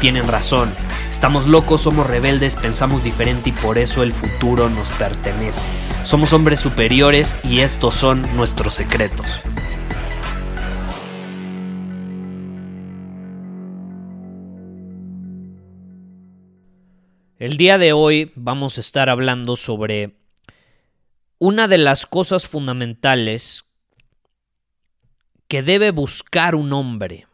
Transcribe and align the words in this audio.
tienen 0.00 0.26
razón. 0.26 0.72
Estamos 1.10 1.46
locos, 1.46 1.82
somos 1.82 2.06
rebeldes, 2.06 2.56
pensamos 2.56 3.04
diferente 3.04 3.50
y 3.50 3.52
por 3.52 3.76
eso 3.78 4.02
el 4.02 4.12
futuro 4.12 4.70
nos 4.70 4.88
pertenece. 4.92 5.66
Somos 6.04 6.32
hombres 6.32 6.58
superiores 6.58 7.36
y 7.44 7.60
estos 7.60 7.94
son 7.94 8.24
nuestros 8.34 8.74
secretos. 8.74 9.42
El 17.38 17.56
día 17.56 17.78
de 17.78 17.92
hoy 17.92 18.32
vamos 18.34 18.78
a 18.78 18.80
estar 18.80 19.08
hablando 19.08 19.56
sobre 19.56 20.16
una 21.38 21.68
de 21.68 21.78
las 21.78 22.06
cosas 22.06 22.46
fundamentales 22.46 23.64
que 25.48 25.62
debe 25.62 25.90
buscar 25.90 26.54
un 26.54 26.72
hombre 26.72 27.26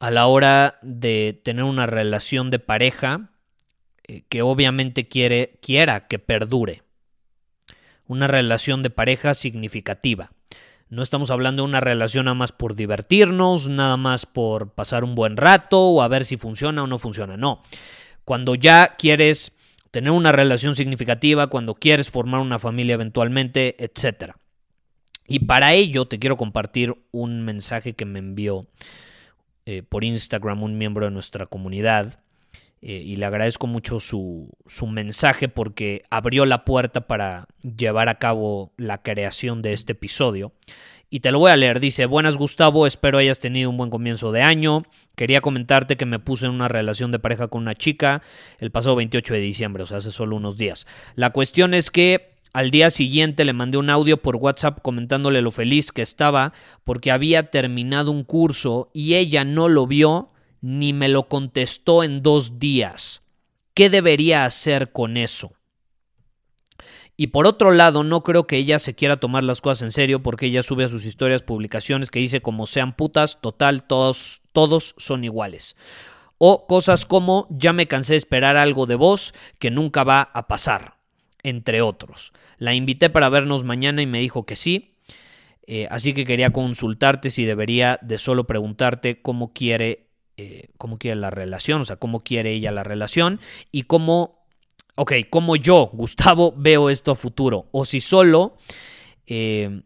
a 0.00 0.10
la 0.10 0.26
hora 0.26 0.78
de 0.82 1.40
tener 1.44 1.62
una 1.64 1.86
relación 1.86 2.50
de 2.50 2.58
pareja 2.58 3.30
eh, 4.02 4.22
que 4.28 4.42
obviamente 4.42 5.06
quiere, 5.06 5.58
quiera 5.62 6.08
que 6.08 6.18
perdure. 6.18 6.82
Una 8.06 8.26
relación 8.26 8.82
de 8.82 8.90
pareja 8.90 9.34
significativa. 9.34 10.32
No 10.88 11.04
estamos 11.04 11.30
hablando 11.30 11.62
de 11.62 11.68
una 11.68 11.78
relación 11.78 12.24
nada 12.24 12.34
más 12.34 12.50
por 12.50 12.74
divertirnos, 12.74 13.68
nada 13.68 13.96
más 13.96 14.26
por 14.26 14.72
pasar 14.72 15.04
un 15.04 15.14
buen 15.14 15.36
rato 15.36 15.80
o 15.80 16.02
a 16.02 16.08
ver 16.08 16.24
si 16.24 16.36
funciona 16.36 16.82
o 16.82 16.88
no 16.88 16.98
funciona. 16.98 17.36
No 17.36 17.62
cuando 18.30 18.54
ya 18.54 18.94
quieres 18.96 19.52
tener 19.90 20.12
una 20.12 20.30
relación 20.30 20.76
significativa, 20.76 21.48
cuando 21.48 21.74
quieres 21.74 22.10
formar 22.10 22.40
una 22.40 22.60
familia 22.60 22.94
eventualmente, 22.94 23.74
etc. 23.82 24.34
Y 25.26 25.40
para 25.40 25.72
ello 25.72 26.06
te 26.06 26.20
quiero 26.20 26.36
compartir 26.36 26.94
un 27.10 27.44
mensaje 27.44 27.94
que 27.94 28.04
me 28.04 28.20
envió 28.20 28.68
eh, 29.70 29.84
por 29.84 30.02
Instagram 30.02 30.64
un 30.64 30.78
miembro 30.78 31.04
de 31.04 31.12
nuestra 31.12 31.46
comunidad. 31.46 32.18
Eh, 32.82 33.04
y 33.06 33.14
le 33.14 33.26
agradezco 33.26 33.68
mucho 33.68 34.00
su, 34.00 34.50
su 34.66 34.88
mensaje 34.88 35.48
porque 35.48 36.02
abrió 36.10 36.44
la 36.44 36.64
puerta 36.64 37.02
para 37.02 37.46
llevar 37.62 38.08
a 38.08 38.18
cabo 38.18 38.72
la 38.76 39.02
creación 39.02 39.62
de 39.62 39.72
este 39.72 39.92
episodio 39.92 40.52
y 41.10 41.20
te 41.20 41.32
lo 41.32 41.40
voy 41.40 41.50
a 41.50 41.56
leer. 41.56 41.80
Dice, 41.80 42.06
buenas 42.06 42.36
Gustavo, 42.36 42.86
espero 42.86 43.18
hayas 43.18 43.40
tenido 43.40 43.68
un 43.68 43.76
buen 43.76 43.90
comienzo 43.90 44.30
de 44.30 44.42
año. 44.42 44.84
Quería 45.16 45.40
comentarte 45.40 45.96
que 45.96 46.06
me 46.06 46.20
puse 46.20 46.46
en 46.46 46.52
una 46.52 46.68
relación 46.68 47.10
de 47.10 47.18
pareja 47.18 47.48
con 47.48 47.62
una 47.62 47.74
chica 47.74 48.22
el 48.58 48.70
pasado 48.70 48.96
28 48.96 49.34
de 49.34 49.40
diciembre, 49.40 49.82
o 49.82 49.86
sea, 49.86 49.98
hace 49.98 50.12
solo 50.12 50.36
unos 50.36 50.56
días. 50.56 50.86
La 51.16 51.30
cuestión 51.30 51.74
es 51.74 51.90
que 51.90 52.29
al 52.52 52.70
día 52.70 52.90
siguiente 52.90 53.44
le 53.44 53.52
mandé 53.52 53.78
un 53.78 53.90
audio 53.90 54.16
por 54.16 54.36
WhatsApp 54.36 54.80
comentándole 54.82 55.40
lo 55.40 55.52
feliz 55.52 55.92
que 55.92 56.02
estaba 56.02 56.52
porque 56.84 57.10
había 57.10 57.50
terminado 57.50 58.10
un 58.10 58.24
curso 58.24 58.90
y 58.92 59.14
ella 59.14 59.44
no 59.44 59.68
lo 59.68 59.86
vio 59.86 60.30
ni 60.60 60.92
me 60.92 61.08
lo 61.08 61.28
contestó 61.28 62.02
en 62.02 62.22
dos 62.22 62.58
días. 62.58 63.22
¿Qué 63.74 63.88
debería 63.88 64.44
hacer 64.44 64.92
con 64.92 65.16
eso? 65.16 65.52
Y 67.16 67.28
por 67.28 67.46
otro 67.46 67.70
lado, 67.72 68.02
no 68.02 68.22
creo 68.22 68.46
que 68.46 68.56
ella 68.56 68.78
se 68.78 68.94
quiera 68.94 69.18
tomar 69.18 69.44
las 69.44 69.60
cosas 69.60 69.82
en 69.82 69.92
serio 69.92 70.22
porque 70.22 70.46
ella 70.46 70.62
sube 70.62 70.84
a 70.84 70.88
sus 70.88 71.04
historias 71.04 71.42
publicaciones 71.42 72.10
que 72.10 72.18
dice 72.18 72.40
como 72.40 72.66
sean 72.66 72.96
putas, 72.96 73.40
total, 73.42 73.82
todos, 73.82 74.40
todos 74.52 74.94
son 74.96 75.22
iguales. 75.24 75.76
O 76.38 76.66
cosas 76.66 77.04
como 77.04 77.46
ya 77.50 77.74
me 77.74 77.86
cansé 77.86 78.14
de 78.14 78.18
esperar 78.18 78.56
algo 78.56 78.86
de 78.86 78.94
vos 78.94 79.34
que 79.58 79.70
nunca 79.70 80.02
va 80.02 80.22
a 80.32 80.48
pasar, 80.48 80.96
entre 81.42 81.82
otros. 81.82 82.32
La 82.58 82.74
invité 82.74 83.10
para 83.10 83.28
vernos 83.28 83.64
mañana 83.64 84.02
y 84.02 84.06
me 84.06 84.20
dijo 84.20 84.46
que 84.46 84.56
sí. 84.56 84.94
Eh, 85.66 85.86
así 85.90 86.14
que 86.14 86.24
quería 86.24 86.50
consultarte 86.50 87.30
si 87.30 87.44
debería 87.44 87.98
de 88.02 88.18
solo 88.18 88.46
preguntarte 88.46 89.22
cómo 89.22 89.52
quiere, 89.52 90.08
eh, 90.36 90.68
cómo 90.78 90.98
quiere 90.98 91.20
la 91.20 91.30
relación, 91.30 91.82
o 91.82 91.84
sea, 91.84 91.96
cómo 91.96 92.24
quiere 92.24 92.52
ella 92.52 92.72
la 92.72 92.82
relación 92.82 93.40
y 93.70 93.84
cómo 93.84 94.40
ok, 95.00 95.12
como 95.30 95.56
yo, 95.56 95.90
Gustavo, 95.92 96.52
veo 96.56 96.90
esto 96.90 97.12
a 97.12 97.14
futuro, 97.14 97.68
o 97.72 97.84
si 97.84 98.00
solo 98.00 98.56
eh, 99.26 99.82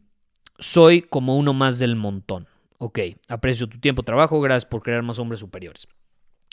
soy 0.59 1.03
como 1.03 1.37
uno 1.37 1.53
más 1.53 1.79
del 1.79 1.97
montón. 1.97 2.49
Ok, 2.79 2.99
aprecio 3.29 3.69
tu 3.69 3.79
tiempo, 3.79 4.03
trabajo, 4.03 4.41
gracias 4.41 4.67
por 4.69 4.83
crear 4.83 5.03
más 5.03 5.19
hombres 5.19 5.41
superiores. 5.41 5.87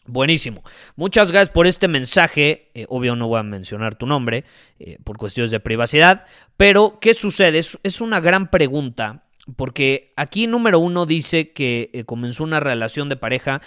Buenísimo. 0.06 0.64
Muchas 0.96 1.32
gracias 1.32 1.54
por 1.54 1.68
este 1.68 1.88
mensaje. 1.88 2.72
Eh, 2.74 2.86
obvio 2.90 3.16
no 3.16 3.28
voy 3.28 3.40
a 3.40 3.44
mencionar 3.44 3.96
tu 3.96 4.06
nombre 4.06 4.44
eh, 4.80 4.98
por 5.04 5.18
cuestiones 5.18 5.52
de 5.52 5.60
privacidad. 5.60 6.26
Pero, 6.58 7.00
¿qué 7.00 7.14
sucede? 7.14 7.60
Es, 7.60 8.02
una 8.02 8.20
gran 8.20 8.50
pregunta. 8.50 9.24
Porque 9.56 10.14
aquí 10.16 10.46
número 10.46 10.80
uno 10.80 11.08
dice 11.08 11.52
que 11.52 12.04
comenzó 12.06 12.44
una 12.44 12.60
relación 12.60 13.10
de 13.10 13.16
pareja 13.16 13.60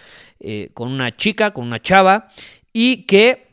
con 0.72 0.92
una 0.92 1.16
chica, 1.16 1.52
con 1.52 1.66
una 1.66 1.82
chava. 1.82 2.28
Y 2.72 3.06
que 3.06 3.44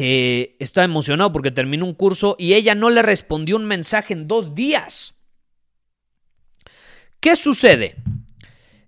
eh, 0.00 0.54
está 0.60 0.84
emocionado 0.84 1.32
porque 1.32 1.50
terminó 1.50 1.84
un 1.84 1.92
curso 1.94 2.36
y 2.38 2.54
ella 2.54 2.76
no 2.76 2.88
le 2.88 3.02
respondió 3.02 3.56
un 3.56 3.64
mensaje 3.64 4.14
en 4.14 4.28
dos 4.28 4.54
días. 4.54 5.14
¿Qué 7.18 7.34
sucede? 7.34 7.96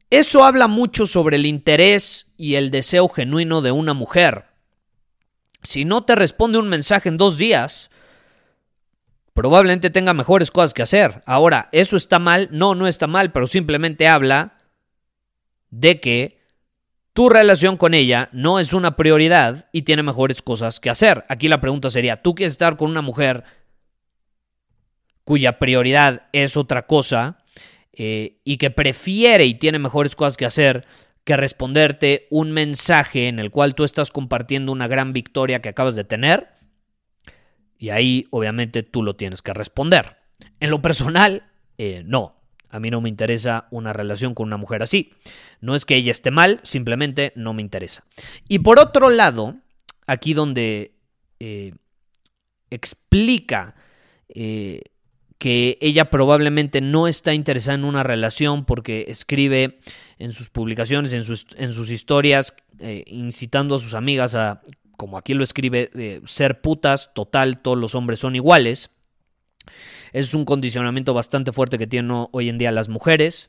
Eso 0.08 0.44
habla 0.44 0.68
mucho 0.68 1.08
sobre 1.08 1.34
el 1.34 1.46
interés 1.46 2.29
y 2.40 2.54
el 2.54 2.70
deseo 2.70 3.06
genuino 3.10 3.60
de 3.60 3.70
una 3.70 3.92
mujer. 3.92 4.46
Si 5.62 5.84
no 5.84 6.04
te 6.04 6.14
responde 6.14 6.56
un 6.56 6.70
mensaje 6.70 7.10
en 7.10 7.18
dos 7.18 7.36
días, 7.36 7.90
probablemente 9.34 9.90
tenga 9.90 10.14
mejores 10.14 10.50
cosas 10.50 10.72
que 10.72 10.80
hacer. 10.80 11.20
Ahora, 11.26 11.68
¿eso 11.70 11.98
está 11.98 12.18
mal? 12.18 12.48
No, 12.50 12.74
no 12.74 12.86
está 12.86 13.06
mal, 13.06 13.30
pero 13.30 13.46
simplemente 13.46 14.08
habla 14.08 14.54
de 15.68 16.00
que 16.00 16.40
tu 17.12 17.28
relación 17.28 17.76
con 17.76 17.92
ella 17.92 18.30
no 18.32 18.58
es 18.58 18.72
una 18.72 18.96
prioridad 18.96 19.68
y 19.70 19.82
tiene 19.82 20.02
mejores 20.02 20.40
cosas 20.40 20.80
que 20.80 20.88
hacer. 20.88 21.26
Aquí 21.28 21.46
la 21.46 21.60
pregunta 21.60 21.90
sería, 21.90 22.22
¿tú 22.22 22.34
quieres 22.34 22.52
estar 22.52 22.78
con 22.78 22.90
una 22.90 23.02
mujer 23.02 23.44
cuya 25.24 25.58
prioridad 25.58 26.22
es 26.32 26.56
otra 26.56 26.86
cosa 26.86 27.36
eh, 27.92 28.40
y 28.44 28.56
que 28.56 28.70
prefiere 28.70 29.44
y 29.44 29.56
tiene 29.56 29.78
mejores 29.78 30.16
cosas 30.16 30.38
que 30.38 30.46
hacer 30.46 30.86
que 31.30 31.36
responderte 31.36 32.26
un 32.28 32.50
mensaje 32.50 33.28
en 33.28 33.38
el 33.38 33.52
cual 33.52 33.76
tú 33.76 33.84
estás 33.84 34.10
compartiendo 34.10 34.72
una 34.72 34.88
gran 34.88 35.12
victoria 35.12 35.60
que 35.60 35.68
acabas 35.68 35.94
de 35.94 36.02
tener? 36.02 36.48
Y 37.78 37.90
ahí 37.90 38.26
obviamente 38.30 38.82
tú 38.82 39.04
lo 39.04 39.14
tienes 39.14 39.40
que 39.40 39.54
responder. 39.54 40.16
En 40.58 40.70
lo 40.70 40.82
personal, 40.82 41.44
eh, 41.78 42.02
no. 42.04 42.42
A 42.68 42.80
mí 42.80 42.90
no 42.90 43.00
me 43.00 43.08
interesa 43.08 43.68
una 43.70 43.92
relación 43.92 44.34
con 44.34 44.48
una 44.48 44.56
mujer 44.56 44.82
así. 44.82 45.12
No 45.60 45.76
es 45.76 45.84
que 45.84 45.94
ella 45.94 46.10
esté 46.10 46.32
mal, 46.32 46.58
simplemente 46.64 47.32
no 47.36 47.54
me 47.54 47.62
interesa. 47.62 48.02
Y 48.48 48.58
por 48.58 48.80
otro 48.80 49.08
lado, 49.08 49.54
aquí 50.08 50.34
donde 50.34 50.96
eh, 51.38 51.74
explica 52.70 53.76
eh, 54.28 54.80
que 55.40 55.78
ella 55.80 56.10
probablemente 56.10 56.82
no 56.82 57.08
está 57.08 57.32
interesada 57.32 57.74
en 57.74 57.84
una 57.84 58.02
relación 58.02 58.66
porque 58.66 59.06
escribe 59.08 59.78
en 60.18 60.34
sus 60.34 60.50
publicaciones, 60.50 61.14
en 61.14 61.24
sus, 61.24 61.90
historias, 61.90 62.54
eh, 62.78 63.04
incitando 63.06 63.76
a 63.76 63.78
sus 63.78 63.94
amigas 63.94 64.34
a, 64.34 64.60
como 64.98 65.16
aquí 65.16 65.32
lo 65.32 65.42
escribe, 65.42 66.20
ser 66.26 66.60
putas, 66.60 67.14
total, 67.14 67.62
todos 67.62 67.78
los 67.78 67.94
hombres 67.94 68.18
son 68.18 68.36
iguales. 68.36 68.90
Es 70.12 70.34
un 70.34 70.44
condicionamiento 70.44 71.14
bastante 71.14 71.52
fuerte 71.52 71.78
que 71.78 71.86
tienen 71.86 72.26
hoy 72.32 72.50
en 72.50 72.58
día 72.58 72.70
las 72.70 72.90
mujeres. 72.90 73.48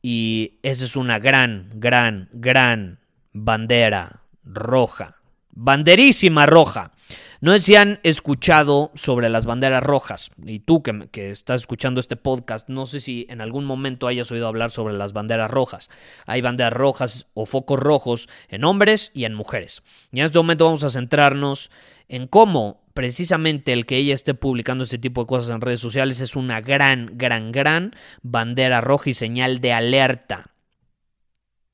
Y 0.00 0.58
esa 0.62 0.86
es 0.86 0.96
una 0.96 1.18
gran, 1.18 1.68
gran, 1.74 2.30
gran 2.32 2.98
bandera 3.34 4.22
roja. 4.42 5.18
Banderísima 5.50 6.46
roja. 6.46 6.92
No 7.40 7.52
sé 7.52 7.60
si 7.60 7.76
han 7.76 8.00
escuchado 8.02 8.90
sobre 8.94 9.28
las 9.28 9.46
banderas 9.46 9.82
rojas, 9.82 10.30
y 10.44 10.60
tú 10.60 10.82
que, 10.82 11.08
que, 11.10 11.30
estás 11.30 11.62
escuchando 11.62 12.00
este 12.00 12.16
podcast, 12.16 12.68
no 12.68 12.86
sé 12.86 13.00
si 13.00 13.26
en 13.28 13.40
algún 13.40 13.64
momento 13.64 14.06
hayas 14.06 14.30
oído 14.30 14.46
hablar 14.46 14.70
sobre 14.70 14.94
las 14.94 15.12
banderas 15.12 15.50
rojas. 15.50 15.90
Hay 16.26 16.40
banderas 16.40 16.72
rojas 16.72 17.26
o 17.34 17.46
focos 17.46 17.80
rojos 17.80 18.28
en 18.48 18.64
hombres 18.64 19.10
y 19.14 19.24
en 19.24 19.34
mujeres. 19.34 19.82
Y 20.12 20.20
en 20.20 20.26
este 20.26 20.38
momento 20.38 20.64
vamos 20.64 20.84
a 20.84 20.90
centrarnos 20.90 21.70
en 22.08 22.26
cómo 22.26 22.84
precisamente 22.94 23.72
el 23.72 23.86
que 23.86 23.96
ella 23.96 24.14
esté 24.14 24.34
publicando 24.34 24.84
este 24.84 24.98
tipo 24.98 25.22
de 25.22 25.26
cosas 25.26 25.50
en 25.50 25.60
redes 25.60 25.80
sociales 25.80 26.20
es 26.20 26.36
una 26.36 26.60
gran, 26.60 27.10
gran, 27.14 27.52
gran 27.52 27.94
bandera 28.22 28.80
roja 28.80 29.10
y 29.10 29.14
señal 29.14 29.60
de 29.60 29.72
alerta. 29.72 30.52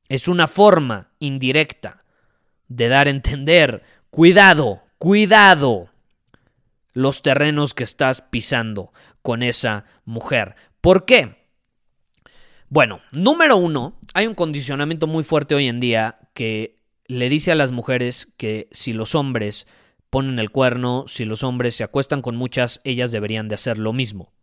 Es 0.08 0.26
una 0.26 0.46
forma 0.46 1.12
indirecta 1.20 2.04
de 2.68 2.88
dar 2.88 3.06
a 3.06 3.10
entender, 3.10 3.82
cuidado, 4.10 4.82
cuidado, 5.00 5.88
los 6.93 7.23
terrenos 7.23 7.73
que 7.73 7.85
estás 7.85 8.20
pisando 8.20 8.93
con 9.23 9.43
esa 9.43 9.87
mujer. 10.05 10.56
¿Por 10.82 11.06
qué? 11.06 11.37
Bueno, 12.69 13.00
número 13.11 13.56
uno, 13.56 13.99
hay 14.12 14.26
un 14.26 14.35
condicionamiento 14.35 15.06
muy 15.06 15.25
fuerte 15.25 15.55
hoy 15.55 15.69
en 15.69 15.81
día 15.81 16.19
que 16.35 16.76
le 17.06 17.31
dice 17.31 17.50
a 17.50 17.55
las 17.55 17.70
mujeres 17.70 18.29
que 18.37 18.69
si 18.73 18.93
los 18.93 19.14
hombres 19.14 19.67
ponen 20.11 20.38
el 20.38 20.50
cuerno, 20.50 21.06
si 21.08 21.25
los 21.25 21.43
hombres 21.44 21.76
se 21.76 21.85
acuestan 21.85 22.20
con 22.20 22.37
muchas, 22.37 22.79
ellas 22.85 23.11
deberían 23.11 23.49
de 23.49 23.55
hacer 23.55 23.79
lo 23.79 23.94
mismo. 23.94 24.35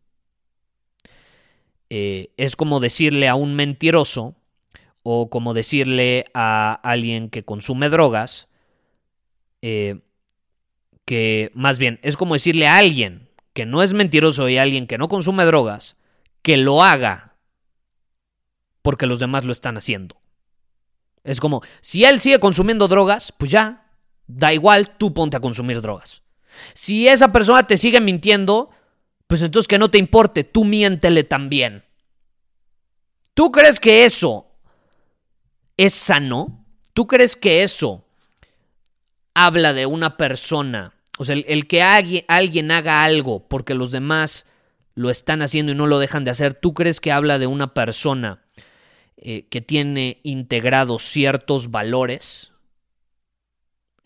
Eh, 1.92 2.32
es 2.36 2.56
como 2.56 2.80
decirle 2.80 3.28
a 3.28 3.36
un 3.36 3.54
mentiroso 3.54 4.36
o 5.04 5.30
como 5.30 5.54
decirle 5.54 6.26
a 6.34 6.74
alguien 6.82 7.30
que 7.30 7.44
consume 7.44 7.90
drogas, 7.90 8.48
eh, 9.62 10.02
que 11.08 11.52
más 11.56 11.80
bien 11.80 12.00
es 12.04 12.16
como 12.18 12.36
decirle 12.36 12.68
a 12.68 12.78
alguien 12.78 13.32
que 13.54 13.66
no 13.66 13.82
es 13.82 13.94
mentiroso 13.94 14.48
y 14.48 14.60
a 14.60 14.62
alguien 14.62 14.86
que 14.86 15.00
no 15.00 15.08
consume 15.08 15.46
drogas, 15.46 15.96
que 16.44 16.58
lo 16.58 16.84
haga 16.84 17.34
porque 18.84 19.08
los 19.08 19.18
demás 19.18 19.46
lo 19.46 19.52
están 19.52 19.78
haciendo. 19.78 20.22
Es 21.24 21.40
como, 21.40 21.64
si 21.82 22.06
él 22.06 22.20
sigue 22.20 22.40
consumiendo 22.40 22.88
drogas, 22.88 23.34
pues 23.36 23.50
ya, 23.50 23.88
Da 24.28 24.54
igual, 24.54 24.98
tú 24.98 25.14
ponte 25.14 25.38
a 25.38 25.40
consumir 25.40 25.82
drogas. 25.82 26.22
Si 26.74 27.08
esa 27.08 27.32
persona 27.32 27.66
te 27.66 27.78
sigue 27.78 28.02
mintiendo, 28.02 28.70
pues 29.26 29.42
entonces 29.42 29.68
que 29.68 29.80
no 29.80 29.90
te 29.90 29.98
importe, 29.98 30.44
tú 30.44 30.66
miéntele 30.66 31.24
también. 31.24 31.86
¿Tú 33.34 33.52
crees 33.52 33.80
que 33.80 34.06
eso 34.06 34.48
es 35.78 35.94
sano? 35.94 36.66
¿Tú 36.94 37.08
crees 37.08 37.36
que 37.36 37.64
eso 37.64 38.06
habla 39.34 39.74
de 39.74 39.86
una 39.86 40.18
persona? 40.18 40.94
O 41.18 41.26
sea, 41.26 41.36
el, 41.36 41.68
que 41.68 41.82
alguien, 41.82 42.72
haga 42.72 43.04
algo 43.04 43.48
porque 43.48 43.74
los 43.74 43.92
demás 43.92 44.46
lo 44.96 45.10
están 45.10 45.42
haciendo 45.42 45.72
y 45.72 45.76
no 45.76 45.88
lo 45.88 46.00
dejan 46.00 46.24
de 46.24 46.32
hacer, 46.32 46.54
¿tú 46.54 46.74
crees 46.74 47.00
que 47.00 47.12
habla 47.12 47.40
de 47.40 47.48
una 47.48 47.74
persona 47.74 48.42
eh, 49.18 49.48
que 49.50 49.62
tiene 49.62 50.20
integrados 50.24 51.04
ciertos 51.04 51.72
valores? 51.72 52.52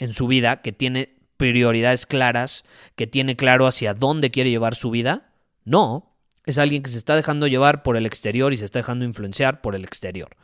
en 0.01 0.13
su 0.13 0.27
vida, 0.27 0.61
que 0.61 0.71
tiene 0.71 1.15
prioridades 1.37 2.07
claras, 2.07 2.65
que 2.95 3.05
tiene 3.05 3.35
claro 3.35 3.67
hacia 3.67 3.93
dónde 3.93 4.31
quiere 4.31 4.49
llevar 4.49 4.73
su 4.73 4.89
vida. 4.89 5.31
No, 5.63 6.15
es 6.45 6.57
alguien 6.57 6.81
que 6.81 6.89
se 6.89 6.97
está 6.97 7.15
dejando 7.15 7.45
llevar 7.45 7.83
por 7.83 7.97
el 7.97 8.07
exterior 8.07 8.51
y 8.51 8.57
se 8.57 8.65
está 8.65 8.79
dejando 8.79 9.05
influenciar 9.05 9.61
por 9.61 9.75
el 9.75 9.83
exterior. 9.83 10.35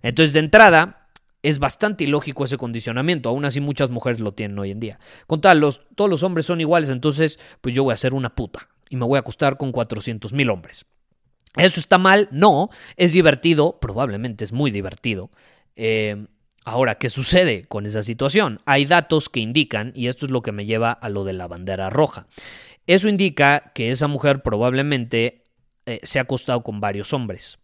Entonces, 0.00 0.32
de 0.32 0.40
entrada, 0.40 1.05
es 1.42 1.58
bastante 1.58 2.04
ilógico 2.04 2.44
ese 2.44 2.56
condicionamiento. 2.56 3.28
Aún 3.28 3.44
así, 3.44 3.60
muchas 3.60 3.90
mujeres 3.90 4.20
lo 4.20 4.32
tienen 4.32 4.58
hoy 4.58 4.70
en 4.70 4.80
día. 4.80 4.98
Con 5.26 5.40
tal, 5.40 5.60
todos 5.94 6.10
los 6.10 6.22
hombres 6.22 6.46
son 6.46 6.60
iguales, 6.60 6.90
entonces, 6.90 7.38
pues 7.60 7.74
yo 7.74 7.84
voy 7.84 7.92
a 7.92 7.96
ser 7.96 8.14
una 8.14 8.34
puta 8.34 8.68
y 8.88 8.96
me 8.96 9.04
voy 9.06 9.16
a 9.16 9.20
acostar 9.20 9.56
con 9.56 9.72
400 9.72 10.32
mil 10.32 10.50
hombres. 10.50 10.86
¿Eso 11.56 11.80
está 11.80 11.98
mal? 11.98 12.28
No. 12.30 12.70
Es 12.96 13.12
divertido, 13.12 13.78
probablemente 13.80 14.44
es 14.44 14.52
muy 14.52 14.70
divertido. 14.70 15.30
Eh, 15.74 16.26
Ahora, 16.66 16.96
¿qué 16.96 17.10
sucede 17.10 17.64
con 17.64 17.86
esa 17.86 18.02
situación? 18.02 18.60
Hay 18.66 18.86
datos 18.86 19.28
que 19.28 19.38
indican, 19.38 19.92
y 19.94 20.08
esto 20.08 20.26
es 20.26 20.32
lo 20.32 20.42
que 20.42 20.50
me 20.50 20.66
lleva 20.66 20.90
a 20.90 21.08
lo 21.08 21.22
de 21.22 21.32
la 21.32 21.46
bandera 21.46 21.90
roja. 21.90 22.26
Eso 22.88 23.08
indica 23.08 23.70
que 23.72 23.92
esa 23.92 24.08
mujer 24.08 24.42
probablemente 24.42 25.44
eh, 25.86 26.00
se 26.02 26.18
ha 26.18 26.22
acostado 26.22 26.64
con 26.64 26.80
varios 26.80 27.12
hombres 27.12 27.60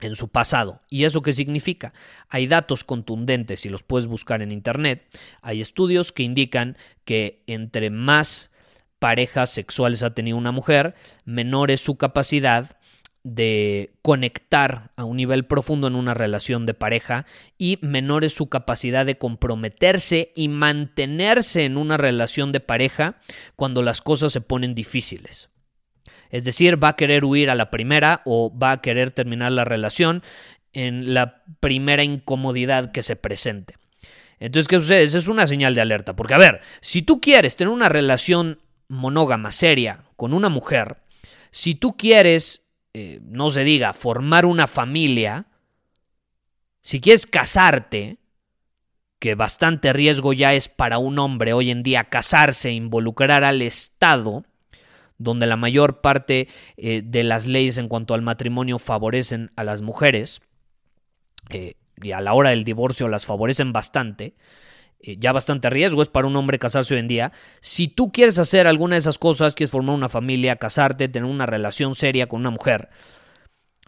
en 0.00 0.16
su 0.16 0.28
pasado. 0.28 0.82
¿Y 0.90 1.04
eso 1.04 1.22
qué 1.22 1.32
significa? 1.32 1.92
Hay 2.28 2.46
datos 2.46 2.84
contundentes 2.84 3.64
y 3.66 3.68
los 3.68 3.82
puedes 3.82 4.06
buscar 4.06 4.42
en 4.42 4.52
Internet. 4.52 5.06
Hay 5.42 5.60
estudios 5.60 6.12
que 6.12 6.22
indican 6.22 6.76
que 7.04 7.42
entre 7.46 7.90
más 7.90 8.50
parejas 8.98 9.50
sexuales 9.50 10.02
ha 10.02 10.14
tenido 10.14 10.36
una 10.36 10.52
mujer, 10.52 10.94
menor 11.24 11.70
es 11.70 11.80
su 11.80 11.96
capacidad 11.96 12.76
de 13.24 13.94
conectar 14.02 14.92
a 14.96 15.04
un 15.04 15.16
nivel 15.16 15.46
profundo 15.46 15.86
en 15.86 15.94
una 15.94 16.12
relación 16.12 16.66
de 16.66 16.74
pareja 16.74 17.24
y 17.56 17.78
menor 17.80 18.22
es 18.22 18.34
su 18.34 18.48
capacidad 18.48 19.06
de 19.06 19.16
comprometerse 19.16 20.32
y 20.36 20.48
mantenerse 20.48 21.64
en 21.64 21.78
una 21.78 21.96
relación 21.96 22.52
de 22.52 22.60
pareja 22.60 23.16
cuando 23.56 23.82
las 23.82 24.02
cosas 24.02 24.32
se 24.32 24.42
ponen 24.42 24.74
difíciles. 24.74 25.48
Es 26.34 26.42
decir, 26.42 26.82
va 26.82 26.88
a 26.88 26.96
querer 26.96 27.24
huir 27.24 27.48
a 27.48 27.54
la 27.54 27.70
primera 27.70 28.22
o 28.24 28.52
va 28.56 28.72
a 28.72 28.80
querer 28.80 29.12
terminar 29.12 29.52
la 29.52 29.64
relación 29.64 30.24
en 30.72 31.14
la 31.14 31.44
primera 31.60 32.02
incomodidad 32.02 32.90
que 32.90 33.04
se 33.04 33.14
presente. 33.14 33.76
Entonces, 34.40 34.66
¿qué 34.66 34.80
sucede? 34.80 35.04
Esa 35.04 35.18
es 35.18 35.28
una 35.28 35.46
señal 35.46 35.76
de 35.76 35.80
alerta. 35.80 36.16
Porque, 36.16 36.34
a 36.34 36.38
ver, 36.38 36.60
si 36.80 37.02
tú 37.02 37.20
quieres 37.20 37.54
tener 37.54 37.72
una 37.72 37.88
relación 37.88 38.58
monógama 38.88 39.52
seria 39.52 40.06
con 40.16 40.34
una 40.34 40.48
mujer, 40.48 40.96
si 41.52 41.76
tú 41.76 41.96
quieres 41.96 42.64
eh, 42.94 43.20
no 43.22 43.50
se 43.50 43.62
diga, 43.62 43.92
formar 43.92 44.44
una 44.44 44.66
familia, 44.66 45.46
si 46.82 47.00
quieres 47.00 47.28
casarte, 47.28 48.18
que 49.20 49.36
bastante 49.36 49.92
riesgo 49.92 50.32
ya 50.32 50.52
es 50.52 50.68
para 50.68 50.98
un 50.98 51.20
hombre 51.20 51.52
hoy 51.52 51.70
en 51.70 51.84
día 51.84 52.04
casarse, 52.10 52.72
involucrar 52.72 53.44
al 53.44 53.62
Estado, 53.62 54.44
donde 55.18 55.46
la 55.46 55.56
mayor 55.56 56.00
parte 56.00 56.48
eh, 56.76 57.02
de 57.04 57.24
las 57.24 57.46
leyes 57.46 57.78
en 57.78 57.88
cuanto 57.88 58.14
al 58.14 58.22
matrimonio 58.22 58.78
favorecen 58.78 59.52
a 59.56 59.64
las 59.64 59.82
mujeres, 59.82 60.40
eh, 61.50 61.74
y 62.02 62.12
a 62.12 62.20
la 62.20 62.34
hora 62.34 62.50
del 62.50 62.64
divorcio 62.64 63.08
las 63.08 63.24
favorecen 63.24 63.72
bastante, 63.72 64.34
eh, 65.00 65.16
ya 65.18 65.32
bastante 65.32 65.70
riesgo 65.70 66.02
es 66.02 66.08
para 66.08 66.26
un 66.26 66.36
hombre 66.36 66.58
casarse 66.58 66.94
hoy 66.94 67.00
en 67.00 67.08
día. 67.08 67.32
Si 67.60 67.88
tú 67.88 68.10
quieres 68.10 68.38
hacer 68.38 68.66
alguna 68.66 68.96
de 68.96 69.00
esas 69.00 69.18
cosas, 69.18 69.54
quieres 69.54 69.70
formar 69.70 69.94
una 69.94 70.08
familia, 70.08 70.56
casarte, 70.56 71.08
tener 71.08 71.28
una 71.28 71.46
relación 71.46 71.94
seria 71.94 72.26
con 72.26 72.40
una 72.40 72.50
mujer, 72.50 72.88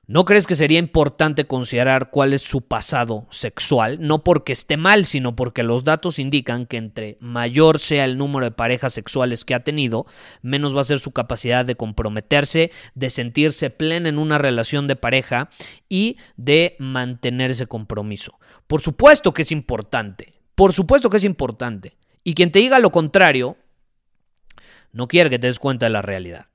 ¿No 0.08 0.24
crees 0.24 0.46
que 0.46 0.54
sería 0.54 0.78
importante 0.78 1.46
considerar 1.46 2.10
cuál 2.10 2.32
es 2.32 2.42
su 2.42 2.60
pasado 2.60 3.26
sexual? 3.30 3.98
No 4.00 4.22
porque 4.22 4.52
esté 4.52 4.76
mal, 4.76 5.04
sino 5.04 5.34
porque 5.34 5.64
los 5.64 5.82
datos 5.82 6.20
indican 6.20 6.66
que 6.66 6.76
entre 6.76 7.18
mayor 7.18 7.80
sea 7.80 8.04
el 8.04 8.16
número 8.16 8.46
de 8.46 8.52
parejas 8.52 8.94
sexuales 8.94 9.44
que 9.44 9.56
ha 9.56 9.64
tenido, 9.64 10.06
menos 10.42 10.76
va 10.76 10.82
a 10.82 10.84
ser 10.84 11.00
su 11.00 11.10
capacidad 11.10 11.64
de 11.64 11.74
comprometerse, 11.74 12.70
de 12.94 13.10
sentirse 13.10 13.68
plena 13.70 14.08
en 14.08 14.18
una 14.18 14.38
relación 14.38 14.86
de 14.86 14.94
pareja 14.94 15.50
y 15.88 16.18
de 16.36 16.76
mantener 16.78 17.50
ese 17.50 17.66
compromiso. 17.66 18.38
Por 18.68 18.82
supuesto 18.82 19.34
que 19.34 19.42
es 19.42 19.50
importante, 19.50 20.34
por 20.54 20.72
supuesto 20.72 21.10
que 21.10 21.16
es 21.16 21.24
importante. 21.24 21.96
Y 22.22 22.34
quien 22.34 22.52
te 22.52 22.60
diga 22.60 22.78
lo 22.78 22.92
contrario, 22.92 23.56
no 24.92 25.08
quiere 25.08 25.30
que 25.30 25.40
te 25.40 25.48
des 25.48 25.58
cuenta 25.58 25.86
de 25.86 25.90
la 25.90 26.02
realidad. 26.02 26.46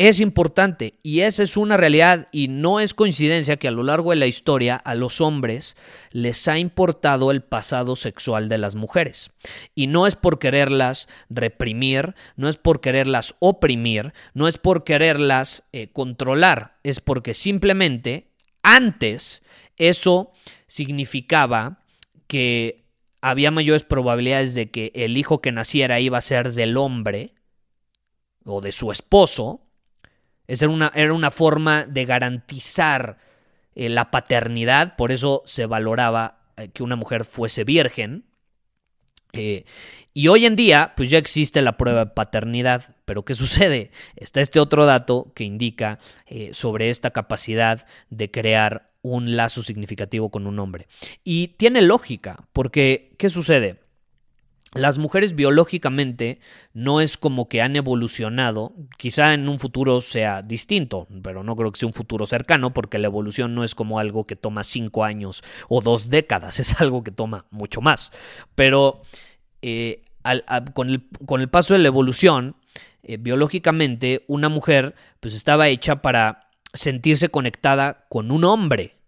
Es 0.00 0.18
importante 0.18 0.94
y 1.02 1.20
esa 1.20 1.42
es 1.42 1.58
una 1.58 1.76
realidad 1.76 2.26
y 2.32 2.48
no 2.48 2.80
es 2.80 2.94
coincidencia 2.94 3.58
que 3.58 3.68
a 3.68 3.70
lo 3.70 3.82
largo 3.82 4.12
de 4.12 4.16
la 4.16 4.26
historia 4.26 4.76
a 4.76 4.94
los 4.94 5.20
hombres 5.20 5.76
les 6.10 6.48
ha 6.48 6.58
importado 6.58 7.30
el 7.30 7.42
pasado 7.42 7.96
sexual 7.96 8.48
de 8.48 8.56
las 8.56 8.76
mujeres. 8.76 9.30
Y 9.74 9.88
no 9.88 10.06
es 10.06 10.16
por 10.16 10.38
quererlas 10.38 11.06
reprimir, 11.28 12.14
no 12.36 12.48
es 12.48 12.56
por 12.56 12.80
quererlas 12.80 13.34
oprimir, 13.40 14.14
no 14.32 14.48
es 14.48 14.56
por 14.56 14.84
quererlas 14.84 15.64
eh, 15.72 15.88
controlar, 15.92 16.78
es 16.82 17.00
porque 17.00 17.34
simplemente 17.34 18.30
antes 18.62 19.42
eso 19.76 20.32
significaba 20.66 21.82
que 22.26 22.86
había 23.20 23.50
mayores 23.50 23.84
probabilidades 23.84 24.54
de 24.54 24.70
que 24.70 24.92
el 24.94 25.18
hijo 25.18 25.42
que 25.42 25.52
naciera 25.52 26.00
iba 26.00 26.16
a 26.16 26.22
ser 26.22 26.54
del 26.54 26.78
hombre 26.78 27.34
o 28.46 28.62
de 28.62 28.72
su 28.72 28.92
esposo. 28.92 29.66
Era 30.50 30.68
una, 30.68 30.90
era 30.96 31.12
una 31.12 31.30
forma 31.30 31.84
de 31.84 32.04
garantizar 32.04 33.18
eh, 33.76 33.88
la 33.88 34.10
paternidad, 34.10 34.96
por 34.96 35.12
eso 35.12 35.42
se 35.46 35.66
valoraba 35.66 36.40
eh, 36.56 36.70
que 36.70 36.82
una 36.82 36.96
mujer 36.96 37.24
fuese 37.24 37.62
virgen. 37.62 38.24
Eh, 39.32 39.64
y 40.12 40.26
hoy 40.26 40.46
en 40.46 40.56
día, 40.56 40.92
pues 40.96 41.08
ya 41.08 41.18
existe 41.18 41.62
la 41.62 41.76
prueba 41.76 42.06
de 42.06 42.10
paternidad, 42.10 42.96
pero 43.04 43.24
¿qué 43.24 43.36
sucede? 43.36 43.92
Está 44.16 44.40
este 44.40 44.58
otro 44.58 44.86
dato 44.86 45.30
que 45.36 45.44
indica 45.44 46.00
sobre 46.50 46.90
esta 46.90 47.12
capacidad 47.12 47.86
de 48.08 48.30
crear 48.32 48.90
un 49.02 49.36
lazo 49.36 49.62
significativo 49.62 50.30
con 50.30 50.48
un 50.48 50.58
hombre. 50.58 50.88
Y 51.22 51.48
tiene 51.58 51.80
lógica, 51.80 52.48
porque 52.52 53.14
¿qué 53.18 53.30
sucede? 53.30 53.78
Las 54.72 54.98
mujeres 54.98 55.34
biológicamente 55.34 56.38
no 56.72 57.00
es 57.00 57.16
como 57.16 57.48
que 57.48 57.60
han 57.60 57.74
evolucionado, 57.74 58.72
quizá 58.98 59.34
en 59.34 59.48
un 59.48 59.58
futuro 59.58 60.00
sea 60.00 60.42
distinto, 60.42 61.08
pero 61.22 61.42
no 61.42 61.56
creo 61.56 61.72
que 61.72 61.80
sea 61.80 61.88
un 61.88 61.92
futuro 61.92 62.24
cercano 62.26 62.72
porque 62.72 62.98
la 62.98 63.08
evolución 63.08 63.54
no 63.54 63.64
es 63.64 63.74
como 63.74 63.98
algo 63.98 64.26
que 64.26 64.36
toma 64.36 64.62
cinco 64.62 65.04
años 65.04 65.42
o 65.68 65.80
dos 65.80 66.08
décadas, 66.08 66.60
es 66.60 66.80
algo 66.80 67.02
que 67.02 67.10
toma 67.10 67.46
mucho 67.50 67.80
más. 67.80 68.12
Pero 68.54 69.02
eh, 69.62 70.02
con, 70.72 70.88
el, 70.88 71.48
paso 71.48 71.74
de 71.74 71.80
la 71.80 71.88
evolución, 71.88 72.54
eh, 73.02 73.16
biológicamente 73.16 74.24
una 74.28 74.48
mujer 74.48 74.94
pues 75.18 75.34
estaba 75.34 75.68
hecha 75.68 76.00
para 76.00 76.48
sentirse 76.72 77.28
conectada 77.28 78.06
con 78.08 78.30
un 78.30 78.44
hombre 78.44 78.99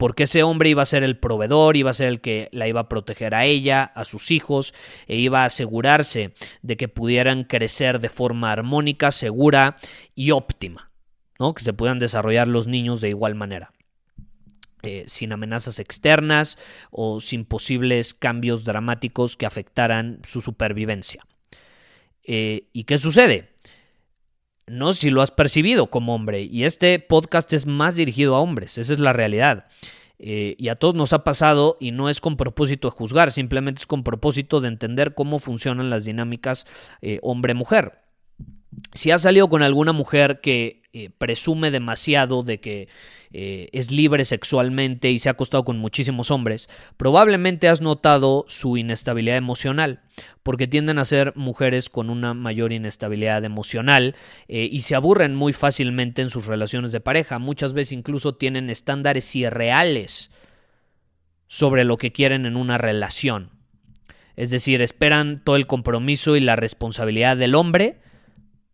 porque 0.00 0.22
ese 0.22 0.42
hombre 0.42 0.70
iba 0.70 0.80
a 0.80 0.86
ser 0.86 1.02
el 1.02 1.18
proveedor, 1.18 1.76
iba 1.76 1.90
a 1.90 1.94
ser 1.94 2.08
el 2.08 2.22
que 2.22 2.48
la 2.52 2.66
iba 2.66 2.80
a 2.80 2.88
proteger 2.88 3.34
a 3.34 3.44
ella, 3.44 3.82
a 3.82 4.06
sus 4.06 4.30
hijos, 4.30 4.72
e 5.06 5.16
iba 5.18 5.42
a 5.42 5.44
asegurarse 5.44 6.32
de 6.62 6.78
que 6.78 6.88
pudieran 6.88 7.44
crecer 7.44 8.00
de 8.00 8.08
forma 8.08 8.50
armónica, 8.50 9.12
segura 9.12 9.76
y 10.14 10.30
óptima, 10.30 10.90
¿no? 11.38 11.52
que 11.52 11.62
se 11.62 11.74
puedan 11.74 11.98
desarrollar 11.98 12.48
los 12.48 12.66
niños 12.66 13.02
de 13.02 13.10
igual 13.10 13.34
manera. 13.34 13.72
Eh, 14.82 15.04
sin 15.06 15.34
amenazas 15.34 15.78
externas 15.78 16.56
o 16.90 17.20
sin 17.20 17.44
posibles 17.44 18.14
cambios 18.14 18.64
dramáticos 18.64 19.36
que 19.36 19.44
afectaran 19.44 20.22
su 20.26 20.40
supervivencia. 20.40 21.26
Eh, 22.24 22.70
¿Y 22.72 22.84
qué 22.84 22.96
sucede? 22.96 23.50
No 24.70 24.92
si 24.92 25.10
lo 25.10 25.20
has 25.20 25.32
percibido 25.32 25.90
como 25.90 26.14
hombre. 26.14 26.42
Y 26.42 26.62
este 26.62 26.96
podcast 27.00 27.52
es 27.52 27.66
más 27.66 27.96
dirigido 27.96 28.36
a 28.36 28.40
hombres. 28.40 28.78
Esa 28.78 28.92
es 28.92 29.00
la 29.00 29.12
realidad. 29.12 29.66
Eh, 30.20 30.54
y 30.58 30.68
a 30.68 30.76
todos 30.76 30.94
nos 30.94 31.12
ha 31.12 31.24
pasado 31.24 31.76
y 31.80 31.90
no 31.90 32.08
es 32.08 32.20
con 32.20 32.36
propósito 32.36 32.88
de 32.88 32.92
juzgar, 32.92 33.32
simplemente 33.32 33.80
es 33.80 33.86
con 33.86 34.04
propósito 34.04 34.60
de 34.60 34.68
entender 34.68 35.14
cómo 35.14 35.40
funcionan 35.40 35.90
las 35.90 36.04
dinámicas 36.04 36.66
eh, 37.02 37.18
hombre-mujer. 37.22 38.02
Si 38.94 39.10
has 39.10 39.22
salido 39.22 39.48
con 39.48 39.62
alguna 39.62 39.92
mujer 39.92 40.40
que 40.40 40.82
eh, 40.92 41.10
presume 41.10 41.72
demasiado 41.72 42.44
de 42.44 42.60
que 42.60 42.88
eh, 43.32 43.68
es 43.72 43.92
libre 43.92 44.24
sexualmente 44.24 45.10
y 45.10 45.20
se 45.20 45.28
ha 45.28 45.32
acostado 45.32 45.64
con 45.64 45.78
muchísimos 45.78 46.32
hombres, 46.32 46.68
probablemente 46.96 47.68
has 47.68 47.80
notado 47.80 48.44
su 48.48 48.76
inestabilidad 48.76 49.36
emocional, 49.36 50.00
porque 50.42 50.66
tienden 50.66 50.98
a 50.98 51.04
ser 51.04 51.32
mujeres 51.36 51.90
con 51.90 52.10
una 52.10 52.34
mayor 52.34 52.72
inestabilidad 52.72 53.44
emocional 53.44 54.16
eh, 54.48 54.68
y 54.70 54.80
se 54.82 54.96
aburren 54.96 55.36
muy 55.36 55.52
fácilmente 55.52 56.22
en 56.22 56.30
sus 56.30 56.46
relaciones 56.46 56.90
de 56.90 57.00
pareja. 57.00 57.38
Muchas 57.38 57.72
veces 57.72 57.92
incluso 57.92 58.34
tienen 58.34 58.68
estándares 58.68 59.36
irreales 59.36 60.30
sobre 61.46 61.84
lo 61.84 61.98
que 61.98 62.12
quieren 62.12 62.46
en 62.46 62.56
una 62.56 62.78
relación. 62.78 63.50
Es 64.34 64.50
decir, 64.50 64.82
esperan 64.82 65.42
todo 65.44 65.56
el 65.56 65.66
compromiso 65.66 66.34
y 66.34 66.40
la 66.40 66.56
responsabilidad 66.56 67.36
del 67.36 67.54
hombre, 67.54 68.00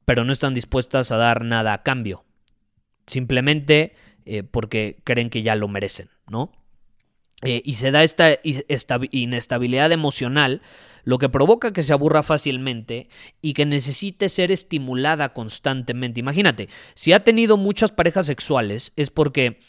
pero 0.06 0.25
no 0.25 0.32
están 0.32 0.54
dispuestas 0.54 1.12
a 1.12 1.16
dar 1.16 1.44
nada 1.44 1.75
a 1.75 1.82
cambio. 1.82 2.25
Simplemente 3.06 3.94
eh, 4.26 4.42
porque 4.42 4.99
creen 5.04 5.30
que 5.30 5.42
ya 5.42 5.54
lo 5.54 5.68
merecen, 5.68 6.11
¿no? 6.28 6.52
Eh, 7.42 7.62
y 7.64 7.75
se 7.75 7.90
da 7.90 8.02
esta 8.02 8.38
inestabilidad 8.42 9.92
emocional, 9.92 10.62
lo 11.04 11.18
que 11.18 11.28
provoca 11.28 11.73
que 11.73 11.83
se 11.83 11.92
aburra 11.92 12.23
fácilmente 12.23 13.09
y 13.40 13.52
que 13.52 13.66
necesite 13.66 14.28
ser 14.28 14.50
estimulada 14.50 15.33
constantemente. 15.33 16.18
Imagínate, 16.18 16.68
si 16.95 17.12
ha 17.12 17.25
tenido 17.25 17.56
muchas 17.56 17.92
parejas 17.92 18.26
sexuales 18.26 18.92
es 18.97 19.11
porque 19.11 19.61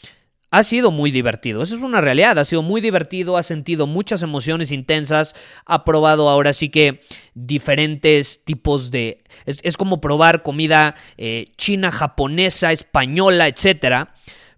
ha 0.50 0.62
sido 0.62 0.90
muy 0.90 1.10
divertido, 1.10 1.62
eso 1.62 1.76
es 1.76 1.82
una 1.82 2.00
realidad, 2.00 2.38
ha 2.38 2.44
sido 2.44 2.62
muy 2.62 2.80
divertido, 2.80 3.36
ha 3.36 3.42
sentido 3.42 3.86
muchas 3.86 4.22
emociones 4.22 4.72
intensas, 4.72 5.34
ha 5.66 5.84
probado 5.84 6.30
ahora 6.30 6.54
sí 6.54 6.70
que 6.70 7.02
diferentes 7.34 8.44
tipos 8.44 8.90
de... 8.90 9.22
Es, 9.44 9.76
como 9.76 10.00
probar 10.00 10.42
comida 10.42 10.94
eh, 11.18 11.52
china, 11.58 11.92
japonesa, 11.92 12.72
española, 12.72 13.46
etc. 13.46 14.08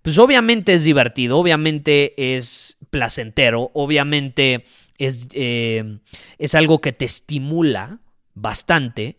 Pues 0.02 0.18
obviamente 0.18 0.74
es 0.74 0.84
divertido, 0.84 1.38
obviamente 1.38 2.36
es 2.36 2.78
placentero, 2.90 3.70
obviamente 3.74 4.64
es, 4.98 5.28
eh, 5.32 5.98
es 6.38 6.54
algo 6.54 6.80
que 6.80 6.92
te 6.92 7.04
estimula 7.04 8.00
bastante, 8.34 9.18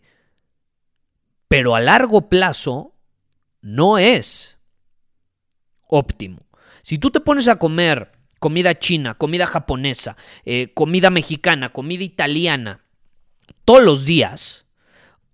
pero 1.48 1.74
a 1.74 1.80
largo 1.80 2.28
plazo 2.28 2.94
no 3.60 3.98
es 3.98 4.58
óptimo. 5.86 6.46
Si 6.82 6.98
tú 6.98 7.10
te 7.10 7.20
pones 7.20 7.46
a 7.46 7.58
comer 7.58 8.12
comida 8.40 8.76
china, 8.76 9.14
comida 9.14 9.46
japonesa, 9.46 10.16
eh, 10.44 10.72
comida 10.74 11.10
mexicana, 11.10 11.72
comida 11.72 12.02
italiana, 12.02 12.80
todos 13.64 13.84
los 13.84 14.04
días, 14.04 14.66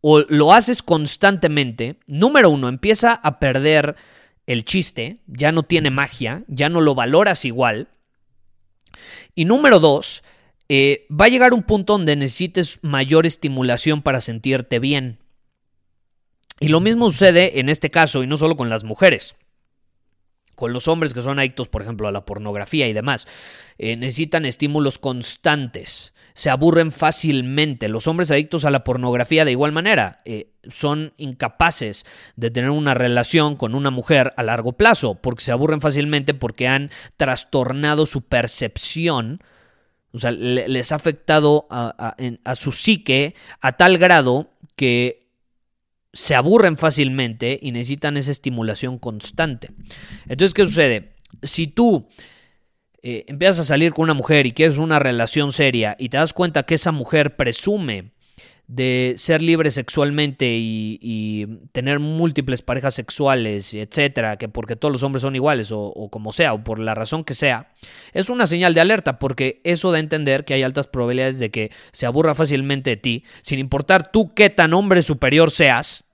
o 0.01 0.21
lo 0.21 0.53
haces 0.53 0.83
constantemente, 0.83 1.99
número 2.07 2.51
uno, 2.51 2.69
empieza 2.69 3.15
a 3.15 3.39
perder 3.39 3.97
el 4.49 4.65
chiste, 4.65 5.21
ya 5.27 5.53
no 5.53 5.63
tiene 5.63 5.91
magia, 5.91 6.43
ya 6.49 6.69
no 6.69 6.81
lo 6.81 6.95
valoras 6.95 7.45
igual. 7.45 7.89
Y 9.35 9.45
número 9.45 9.79
dos, 9.79 10.25
eh, 10.69 11.07
va 11.09 11.27
a 11.27 11.29
llegar 11.29 11.53
un 11.53 11.63
punto 11.63 11.93
donde 11.93 12.17
necesites 12.17 12.79
mayor 12.83 13.27
estimulación 13.27 14.03
para 14.03 14.23
sentirte 14.23 14.79
bien. 14.79 15.19
Y 16.61 16.69
lo 16.69 16.81
mismo 16.81 17.11
sucede 17.11 17.61
en 17.61 17.69
este 17.69 17.91
caso, 17.91 18.23
y 18.23 18.27
no 18.27 18.39
solo 18.39 18.57
con 18.57 18.71
las 18.71 18.85
mujeres 18.85 19.37
con 20.59 20.73
los 20.73 20.89
hombres 20.89 21.15
que 21.15 21.23
son 21.23 21.39
adictos, 21.39 21.69
por 21.69 21.83
ejemplo, 21.83 22.09
a 22.09 22.13
la 22.13 22.25
pornografía 22.25 22.89
y 22.89 22.93
demás, 22.93 23.29
eh, 23.79 23.97
necesitan 23.97 24.45
estímulos 24.45 24.99
constantes, 24.99 26.13
se 26.39 26.51
aburren 26.51 26.93
fácilmente. 26.93 27.89
Los 27.89 28.07
hombres 28.07 28.31
adictos 28.31 28.65
a 28.65 28.71
la 28.71 28.85
pornografía 28.85 29.45
de 29.45 29.51
igual 29.51 29.73
manera 29.73 30.23
eh, 30.25 30.53
son 30.69 31.13
incapaces 31.17 32.07
de 32.37 32.53
tener 32.53 32.71
una 32.71 32.95
relación 32.95 33.57
con 33.57 33.75
una 33.75 33.91
mujer 33.91 34.35
a 34.37 34.45
largo 34.45 34.75
plazo, 34.75 35.17
porque 35.17 35.43
se 35.43 35.51
aburren 35.51 35.81
fácilmente 35.81 36.35
porque 36.35 36.69
han 36.69 36.93
trastornado 37.17 38.07
su 38.07 38.23
percepción. 38.23 39.43
O 40.13 40.21
sea, 40.21 40.31
les 40.31 40.93
ha 40.93 40.95
afectado 40.95 41.67
a 41.71 42.55
su 42.55 42.71
psique 42.71 43.35
a 43.61 43.73
tal 43.73 43.99
grado 43.99 44.53
que 44.77 45.33
se 46.13 46.37
aburren 46.37 46.77
fácilmente 46.77 47.59
y 47.61 47.73
necesitan 47.73 48.17
esa 48.17 48.31
estimulación 48.31 49.01
constante. 49.01 49.73
Entonces, 50.29 50.55
¿qué 50.55 50.67
sucede? 50.67 51.17
Si 51.43 51.67
tú 51.67 52.09
eh, 53.03 53.25
empiezas 53.29 53.61
a 53.61 53.65
salir 53.65 53.93
con 53.93 54.05
una 54.05 54.15
mujer 54.15 54.47
y 54.47 54.53
quieres 54.53 54.79
una 54.79 54.99
relación 54.99 55.53
seria 55.53 55.95
y 55.99 56.09
te 56.09 56.17
das 56.17 56.33
cuenta 56.33 56.65
que 56.65 56.75
esa 56.75 56.91
mujer 56.91 57.37
presume 57.37 58.13
de 58.67 59.15
ser 59.17 59.41
libre 59.41 59.71
sexualmente 59.71 60.47
y, 60.59 61.47
tener 61.73 62.01
múltiples 62.01 62.61
parejas 62.61 62.95
sexuales, 62.95 63.73
etcétera, 63.73 64.37
que 64.37 64.49
porque 64.49 64.77
todos 64.77 64.93
los 64.93 65.03
hombres 65.03 65.23
son 65.23 65.35
iguales 65.35 65.71
o, 65.73 66.09
como 66.11 66.33
sea, 66.33 66.53
o 66.53 66.63
por 66.63 66.79
la 66.79 66.95
razón 66.95 67.25
que 67.25 67.35
sea, 67.35 67.73
es 68.13 68.29
una 68.29 68.47
señal 68.47 68.75
de 68.75 68.81
alerta 68.81 69.19
porque 69.19 69.63
eso 69.65 69.91
da 69.91 69.97
a 69.97 70.01
entender 70.01 70.45
que 70.45 70.55
hay 70.55 70.63
altas 70.63 70.87
probabilidades 70.87 71.39
de 71.39 71.51
que 71.51 71.71
se 71.93 72.05
aburra 72.05 72.35
fácilmente 72.35 72.91
de 72.91 72.97
ti, 72.97 73.25
sin 73.41 73.59
importar 73.59 74.13
tú 74.13 74.35
qué 74.35 74.51
tan 74.51 74.75
hombre 74.75 75.01
superior 75.01 75.51
seas. 75.51 76.05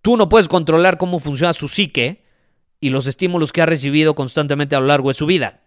Tú 0.00 0.16
no 0.16 0.28
puedes 0.28 0.48
controlar 0.48 0.96
cómo 0.96 1.18
funciona 1.18 1.54
su 1.54 1.66
psique 1.66 2.23
y 2.84 2.90
los 2.90 3.06
estímulos 3.06 3.50
que 3.50 3.62
ha 3.62 3.66
recibido 3.66 4.14
constantemente 4.14 4.76
a 4.76 4.80
lo 4.80 4.84
largo 4.84 5.08
de 5.08 5.14
su 5.14 5.24
vida. 5.24 5.62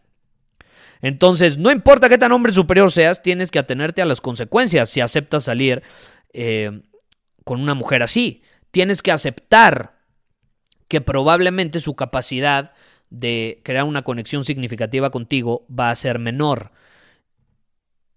Entonces, 1.02 1.58
no 1.58 1.72
importa 1.72 2.10
qué 2.10 2.20
tan 2.20 2.32
hombre 2.32 2.54
superior 2.54 2.92
seas, 2.92 3.24
tienes 3.24 3.50
que 3.50 3.58
atenerte 3.58 4.04
a 4.04 4.06
las 4.06 4.22
consecuencias 4.22 4.92
si 4.92 5.02
aceptas 5.02 5.46
salir 5.46 5.82
eh, 6.32 6.84
con 7.44 7.60
una 7.60 7.74
mujer 7.74 8.04
así. 8.04 8.44
Tienes 8.70 9.02
que 9.02 9.12
aceptar 9.12 9.98
que 10.88 11.02
probablemente 11.02 11.80
su 11.80 11.96
capacidad 11.96 12.76
de 13.10 13.62
crear 13.64 13.86
una 13.86 14.04
conexión 14.04 14.46
significativa 14.46 15.10
contigo 15.10 15.66
va 15.68 15.90
a 15.90 15.96
ser 15.96 16.20
menor 16.20 16.72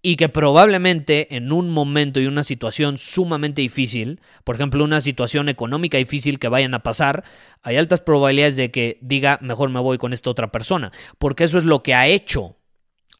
y 0.01 0.15
que 0.15 0.29
probablemente 0.29 1.35
en 1.35 1.51
un 1.51 1.69
momento 1.69 2.19
y 2.19 2.25
una 2.25 2.43
situación 2.43 2.97
sumamente 2.97 3.61
difícil, 3.61 4.19
por 4.43 4.55
ejemplo 4.55 4.83
una 4.83 5.01
situación 5.01 5.49
económica 5.49 5.97
difícil 5.97 6.39
que 6.39 6.47
vayan 6.47 6.73
a 6.73 6.83
pasar, 6.83 7.23
hay 7.61 7.77
altas 7.77 8.01
probabilidades 8.01 8.57
de 8.57 8.71
que 8.71 8.97
diga 9.01 9.37
mejor 9.41 9.69
me 9.69 9.79
voy 9.79 9.97
con 9.97 10.13
esta 10.13 10.29
otra 10.29 10.51
persona, 10.51 10.91
porque 11.19 11.43
eso 11.43 11.57
es 11.57 11.65
lo 11.65 11.83
que 11.83 11.93
ha 11.93 12.07
hecho 12.07 12.55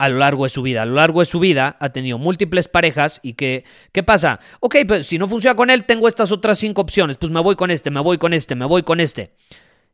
a 0.01 0.09
lo 0.09 0.17
largo 0.17 0.45
de 0.45 0.49
su 0.49 0.63
vida. 0.63 0.81
A 0.81 0.85
lo 0.85 0.95
largo 0.95 1.19
de 1.19 1.27
su 1.27 1.39
vida 1.39 1.77
ha 1.79 1.89
tenido 1.89 2.17
múltiples 2.17 2.67
parejas 2.67 3.19
y 3.21 3.33
que, 3.33 3.65
¿qué 3.91 4.01
pasa? 4.01 4.39
Ok, 4.59 4.77
pues 4.87 5.05
si 5.05 5.19
no 5.19 5.27
funciona 5.27 5.55
con 5.55 5.69
él, 5.69 5.83
tengo 5.83 6.07
estas 6.07 6.31
otras 6.31 6.57
cinco 6.57 6.81
opciones. 6.81 7.17
Pues 7.17 7.31
me 7.31 7.39
voy 7.39 7.55
con 7.55 7.69
este, 7.69 7.91
me 7.91 7.99
voy 7.99 8.17
con 8.17 8.33
este, 8.33 8.55
me 8.55 8.65
voy 8.65 8.81
con 8.81 8.99
este. 8.99 9.35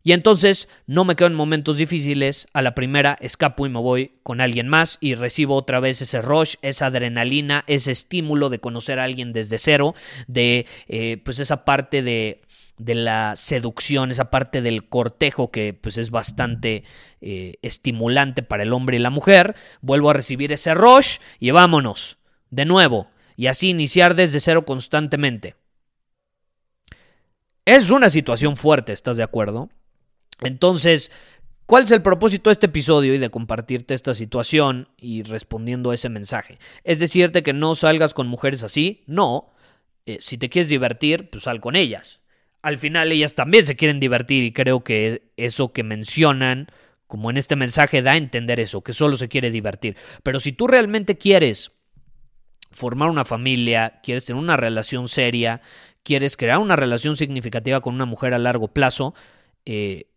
Y 0.07 0.13
entonces 0.13 0.69
no 0.85 1.03
me 1.03 1.17
quedo 1.17 1.27
en 1.27 1.33
momentos 1.33 1.75
difíciles, 1.75 2.47
a 2.53 2.61
la 2.61 2.75
primera 2.75 3.17
escapo 3.19 3.65
y 3.65 3.69
me 3.69 3.81
voy 3.81 4.13
con 4.23 4.39
alguien 4.39 4.69
más 4.69 4.97
y 5.01 5.15
recibo 5.15 5.55
otra 5.55 5.81
vez 5.81 6.01
ese 6.01 6.21
rush, 6.21 6.55
esa 6.61 6.85
adrenalina, 6.85 7.65
ese 7.67 7.91
estímulo 7.91 8.47
de 8.47 8.59
conocer 8.59 8.99
a 8.99 9.03
alguien 9.03 9.33
desde 9.33 9.57
cero, 9.57 9.95
de 10.27 10.65
eh, 10.87 11.17
pues 11.25 11.39
esa 11.39 11.65
parte 11.65 12.03
de 12.03 12.39
de 12.77 12.95
la 12.95 13.35
seducción, 13.35 14.09
esa 14.09 14.31
parte 14.31 14.61
del 14.61 14.87
cortejo 14.87 15.51
que 15.51 15.73
pues 15.73 15.97
es 15.97 16.09
bastante 16.09 16.85
eh, 17.19 17.55
estimulante 17.61 18.43
para 18.43 18.63
el 18.63 18.71
hombre 18.71 18.95
y 18.95 19.01
la 19.01 19.09
mujer, 19.09 19.55
vuelvo 19.81 20.09
a 20.09 20.13
recibir 20.13 20.53
ese 20.53 20.73
rush 20.73 21.17
y 21.37 21.51
vámonos. 21.51 22.17
de 22.49 22.63
nuevo, 22.63 23.09
y 23.35 23.47
así 23.47 23.71
iniciar 23.71 24.15
desde 24.15 24.39
cero 24.39 24.63
constantemente. 24.63 25.57
Es 27.65 27.89
una 27.89 28.09
situación 28.09 28.55
fuerte, 28.55 28.93
¿estás 28.93 29.17
de 29.17 29.23
acuerdo? 29.23 29.67
Entonces, 30.41 31.11
¿cuál 31.65 31.83
es 31.83 31.91
el 31.91 32.01
propósito 32.01 32.49
de 32.49 32.53
este 32.53 32.67
episodio 32.67 33.13
y 33.13 33.17
de 33.17 33.29
compartirte 33.29 33.93
esta 33.93 34.13
situación 34.13 34.89
y 34.97 35.23
respondiendo 35.23 35.91
a 35.91 35.95
ese 35.95 36.09
mensaje? 36.09 36.59
¿Es 36.83 36.99
decirte 36.99 37.43
que 37.43 37.53
no 37.53 37.75
salgas 37.75 38.13
con 38.13 38.27
mujeres 38.27 38.63
así? 38.63 39.03
No. 39.07 39.51
Eh, 40.05 40.19
si 40.21 40.37
te 40.37 40.49
quieres 40.49 40.69
divertir, 40.69 41.29
pues 41.29 41.43
sal 41.43 41.59
con 41.59 41.75
ellas. 41.75 42.19
Al 42.61 42.77
final 42.77 43.11
ellas 43.11 43.33
también 43.33 43.65
se 43.65 43.75
quieren 43.75 43.99
divertir 43.99 44.43
y 44.43 44.51
creo 44.51 44.83
que 44.83 45.31
eso 45.37 45.73
que 45.73 45.83
mencionan, 45.83 46.67
como 47.07 47.29
en 47.29 47.37
este 47.37 47.55
mensaje, 47.55 48.01
da 48.01 48.11
a 48.11 48.17
entender 48.17 48.59
eso, 48.59 48.81
que 48.81 48.93
solo 48.93 49.17
se 49.17 49.27
quiere 49.27 49.51
divertir. 49.51 49.95
Pero 50.23 50.39
si 50.39 50.51
tú 50.51 50.67
realmente 50.67 51.17
quieres 51.17 51.71
formar 52.71 53.09
una 53.09 53.25
familia, 53.25 53.99
quieres 54.03 54.25
tener 54.25 54.41
una 54.41 54.57
relación 54.57 55.07
seria, 55.07 55.61
quieres 56.03 56.37
crear 56.37 56.57
una 56.57 56.75
relación 56.75 57.17
significativa 57.17 57.81
con 57.81 57.95
una 57.95 58.05
mujer 58.05 58.33
a 58.33 58.39
largo 58.39 58.69
plazo, 58.69 59.13
eh, 59.65 60.07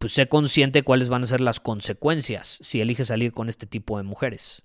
pues 0.00 0.14
sé 0.14 0.28
consciente 0.28 0.82
cuáles 0.82 1.10
van 1.10 1.24
a 1.24 1.26
ser 1.26 1.42
las 1.42 1.60
consecuencias 1.60 2.58
si 2.62 2.80
eliges 2.80 3.08
salir 3.08 3.32
con 3.32 3.50
este 3.50 3.66
tipo 3.66 3.98
de 3.98 4.02
mujeres. 4.02 4.62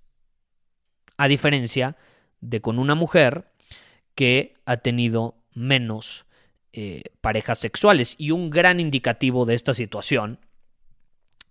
A 1.17 1.27
diferencia 1.27 1.97
de 2.39 2.61
con 2.61 2.79
una 2.79 2.95
mujer 2.95 3.51
que 4.15 4.53
ha 4.65 4.77
tenido 4.77 5.35
menos 5.53 6.25
eh, 6.71 7.03
parejas 7.19 7.59
sexuales. 7.59 8.15
Y 8.17 8.31
un 8.31 8.49
gran 8.49 8.79
indicativo 8.79 9.45
de 9.45 9.55
esta 9.55 9.73
situación, 9.73 10.39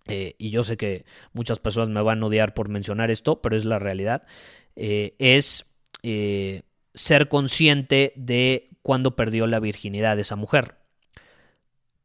eh, 0.07 0.33
y 0.39 0.49
yo 0.49 0.63
sé 0.63 0.77
que 0.77 1.05
muchas 1.33 1.59
personas 1.59 1.89
me 1.89 2.01
van 2.01 2.23
a 2.23 2.25
odiar 2.25 2.55
por 2.55 2.69
mencionar 2.69 3.11
esto, 3.11 3.39
pero 3.39 3.55
es 3.55 3.65
la 3.65 3.77
realidad, 3.77 4.23
eh, 4.75 5.13
es 5.19 5.67
ser 6.95 7.27
consciente 7.29 8.13
de 8.15 8.69
cuándo 8.81 9.15
perdió 9.15 9.45
la 9.45 9.59
virginidad 9.59 10.15
de 10.15 10.23
esa 10.23 10.35
mujer. 10.35 10.75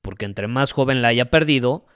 Porque 0.02 0.24
entre 0.24 0.48
más 0.48 0.72
joven 0.72 1.02
la 1.02 1.08
haya 1.08 1.30
perdido, 1.30 1.86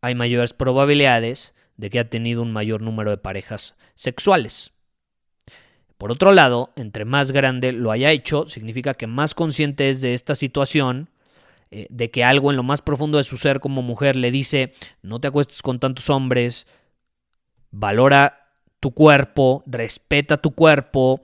hay 0.00 0.14
mayores 0.14 0.52
probabilidades 0.52 1.54
de 1.76 1.90
que 1.90 1.98
ha 1.98 2.08
tenido 2.08 2.42
un 2.42 2.52
mayor 2.52 2.82
número 2.82 3.10
de 3.10 3.18
parejas 3.18 3.76
sexuales. 3.94 4.72
Por 5.96 6.12
otro 6.12 6.32
lado, 6.32 6.72
entre 6.76 7.04
más 7.04 7.32
grande 7.32 7.72
lo 7.72 7.90
haya 7.90 8.12
hecho, 8.12 8.48
significa 8.48 8.94
que 8.94 9.08
más 9.08 9.34
consciente 9.34 9.90
es 9.90 10.00
de 10.00 10.14
esta 10.14 10.36
situación, 10.36 11.10
eh, 11.70 11.86
de 11.90 12.10
que 12.10 12.24
algo 12.24 12.50
en 12.50 12.56
lo 12.56 12.62
más 12.62 12.82
profundo 12.82 13.18
de 13.18 13.24
su 13.24 13.36
ser 13.36 13.60
como 13.60 13.82
mujer 13.82 14.16
le 14.16 14.30
dice, 14.30 14.72
no 15.02 15.20
te 15.20 15.28
acuestes 15.28 15.60
con 15.60 15.80
tantos 15.80 16.08
hombres, 16.08 16.66
valora 17.70 18.52
tu 18.80 18.92
cuerpo, 18.92 19.64
respeta 19.66 20.36
tu 20.36 20.52
cuerpo, 20.52 21.22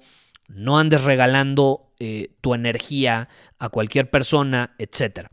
no 0.49 0.79
andes 0.79 1.03
regalando 1.03 1.93
eh, 2.01 2.35
tu 2.41 2.55
energía 2.55 3.29
a 3.59 3.69
cualquier 3.69 4.11
persona, 4.11 4.75
etc. 4.79 5.29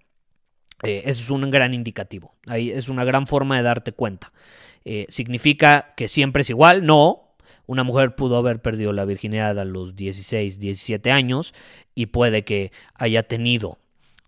Eh, 0.84 1.04
eso 1.06 1.22
es 1.22 1.30
un 1.30 1.50
gran 1.50 1.74
indicativo, 1.74 2.36
ahí 2.48 2.72
es 2.72 2.90
una 2.90 3.04
gran 3.04 3.28
forma 3.28 3.58
de 3.58 3.64
darte 3.64 3.92
cuenta. 3.92 4.32
¿Significa 5.10 5.94
que 5.96 6.08
siempre 6.08 6.42
es 6.42 6.50
igual? 6.50 6.88
No, 6.88 7.36
una 7.68 7.84
mujer 7.84 8.16
pudo 8.16 8.38
haber 8.38 8.62
perdido 8.62 8.94
la 8.94 9.06
virginidad 9.06 9.60
a 9.60 9.64
los 9.64 9.96
16, 9.96 10.60
17 10.60 11.12
años 11.12 11.54
y 11.94 12.08
puede 12.08 12.44
que 12.44 12.72
haya 12.96 13.24
tenido 13.24 13.78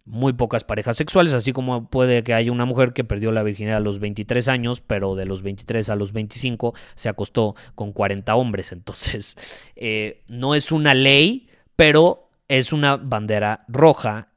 muy 0.06 0.34
pocas 0.34 0.64
parejas 0.64 0.98
sexuales, 0.98 1.34
así 1.34 1.54
como 1.54 1.90
puede 1.90 2.24
que 2.24 2.34
haya 2.34 2.52
una 2.52 2.66
mujer 2.66 2.94
que 2.94 3.04
perdió 3.04 3.32
la 3.32 3.44
virginidad 3.44 3.78
a 3.78 3.82
los 3.82 4.00
23 4.00 4.48
años, 4.48 4.82
pero 4.82 5.16
de 5.16 5.26
los 5.26 5.42
23 5.44 5.90
a 5.90 5.96
los 5.96 6.12
25 6.12 6.74
se 6.96 7.10
acostó 7.10 7.56
con 7.76 7.94
40 7.94 8.36
hombres. 8.36 8.72
Entonces, 8.72 9.36
eh, 9.76 10.24
no 10.28 10.56
es 10.56 10.72
una 10.72 10.94
ley, 10.94 11.50
pero 11.76 12.30
es 12.48 12.74
una 12.74 12.98
bandera 12.98 13.66
roja, 13.68 14.30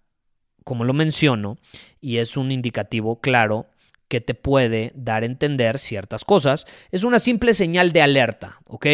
como 0.66 0.82
lo 0.82 0.94
menciono, 0.94 1.58
y 2.00 2.16
es 2.16 2.36
un 2.36 2.50
indicativo 2.50 3.20
claro 3.20 3.66
que 4.08 4.20
te 4.20 4.34
puede 4.34 4.90
dar 4.96 5.22
a 5.22 5.26
entender 5.26 5.78
ciertas 5.78 6.24
cosas. 6.24 6.66
Es 6.90 7.04
una 7.04 7.20
simple 7.20 7.54
señal 7.54 7.92
de 7.92 8.02
alerta, 8.02 8.58
¿ok? 8.66 8.86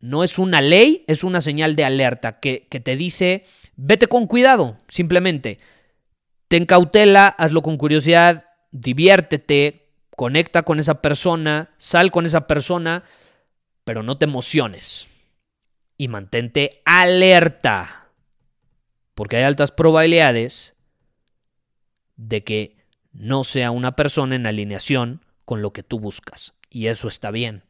No 0.00 0.24
es 0.24 0.40
una 0.40 0.60
ley, 0.60 1.04
es 1.06 1.22
una 1.22 1.40
señal 1.40 1.76
de 1.76 1.84
alerta 1.84 2.40
que, 2.40 2.66
que 2.68 2.80
te 2.80 2.96
dice, 2.96 3.44
vete 3.76 4.08
con 4.08 4.26
cuidado, 4.26 4.76
simplemente. 4.88 5.60
Ten 6.48 6.66
cautela, 6.66 7.28
hazlo 7.28 7.62
con 7.62 7.76
curiosidad, 7.76 8.46
diviértete, 8.72 9.92
conecta 10.16 10.64
con 10.64 10.80
esa 10.80 11.00
persona, 11.00 11.70
sal 11.78 12.10
con 12.10 12.26
esa 12.26 12.48
persona, 12.48 13.04
pero 13.84 14.02
no 14.02 14.18
te 14.18 14.24
emociones. 14.24 15.06
Y 15.96 16.08
mantente 16.08 16.82
alerta, 16.84 18.08
porque 19.14 19.36
hay 19.36 19.44
altas 19.44 19.70
probabilidades 19.70 20.74
de 22.18 22.44
que 22.44 22.76
no 23.12 23.44
sea 23.44 23.70
una 23.70 23.96
persona 23.96 24.36
en 24.36 24.46
alineación 24.46 25.24
con 25.46 25.62
lo 25.62 25.72
que 25.72 25.82
tú 25.82 25.98
buscas. 25.98 26.52
Y 26.68 26.88
eso 26.88 27.08
está 27.08 27.30
bien. 27.30 27.64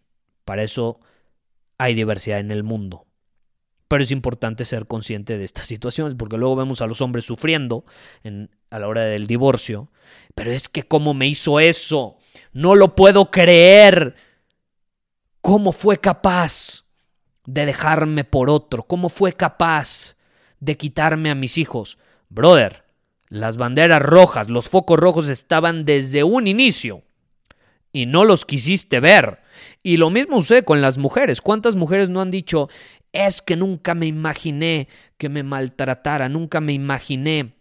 Para 0.45 0.65
eso 0.65 0.99
hay 1.77 1.95
diversidad 1.95 2.41
en 2.41 2.51
el 2.51 2.65
mundo. 2.65 3.07
Pero 3.87 4.03
es 4.03 4.11
importante 4.11 4.65
ser 4.65 4.87
consciente 4.87 5.39
de 5.39 5.45
estas 5.45 5.67
situaciones, 5.73 6.17
porque 6.17 6.37
luego 6.37 6.57
vemos 6.57 6.81
a 6.81 6.87
los 6.87 7.01
hombres 7.01 7.25
sufriendo 7.25 7.85
a 8.71 8.79
la 8.79 8.89
hora 8.89 9.05
del 9.05 9.29
divorcio. 9.29 9.93
Pero 10.35 10.51
es 10.51 10.69
que 10.69 10.83
cómo 10.83 11.15
me 11.15 11.29
hizo 11.29 11.61
eso. 11.61 12.17
No 12.53 12.75
lo 12.75 12.97
puedo 12.97 13.31
creer. 13.31 14.17
¿Cómo 15.41 15.73
fue 15.73 15.99
capaz 15.99 16.85
de 17.47 17.65
dejarme 17.65 18.25
por 18.25 18.51
otro? 18.51 18.83
¿Cómo 18.83 19.09
fue 19.09 19.35
capaz 19.35 20.17
de 20.59 20.77
quitarme 20.77 21.31
a 21.31 21.35
mis 21.35 21.59
hijos? 21.59 21.99
Brother, 22.29 22.88
las 23.29 23.57
banderas 23.57 24.03
rojas, 24.03 24.49
los 24.49 24.69
focos 24.69 24.99
rojos 24.99 25.29
estaban 25.29 25.85
desde 25.85 26.25
un 26.25 26.47
inicio 26.47 27.03
y 27.93 28.07
no 28.07 28.25
los 28.25 28.45
quisiste 28.45 29.01
ver. 29.01 29.41
Y 29.83 29.97
lo 29.97 30.11
mismo 30.11 30.41
sucede 30.41 30.65
con 30.65 30.81
las 30.81 30.99
mujeres. 30.99 31.41
¿Cuántas 31.41 31.77
mujeres 31.77 32.09
no 32.09 32.21
han 32.21 32.31
dicho, 32.31 32.69
es 33.13 33.43
que 33.43 33.57
nunca 33.57 33.95
me 33.95 34.07
imaginé 34.07 34.89
que 35.17 35.29
me 35.29 35.43
maltratara, 35.43 36.29
nunca 36.29 36.61
me 36.61 36.73
imaginé 36.73 37.55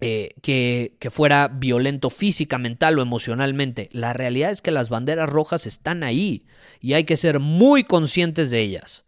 eh, 0.00 0.30
que, 0.42 0.96
que, 0.98 1.10
fuera 1.10 1.48
violento 1.48 2.08
física, 2.08 2.58
mental 2.58 2.98
o 2.98 3.02
emocionalmente. 3.02 3.90
La 3.92 4.12
realidad 4.12 4.50
es 4.50 4.62
que 4.62 4.70
las 4.70 4.88
banderas 4.88 5.28
rojas 5.28 5.66
están 5.66 6.02
ahí 6.02 6.46
y 6.80 6.94
hay 6.94 7.04
que 7.04 7.16
ser 7.16 7.38
muy 7.38 7.84
conscientes 7.84 8.50
de 8.50 8.60
ellas. 8.60 9.04